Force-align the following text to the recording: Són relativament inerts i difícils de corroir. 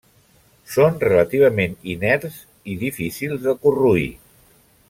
Són 0.75 0.97
relativament 1.03 1.77
inerts 1.95 2.41
i 2.75 2.81
difícils 2.87 3.47
de 3.49 3.57
corroir. 3.67 4.13